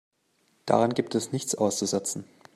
[0.65, 2.23] Daran gibt es nichts auszusetzen.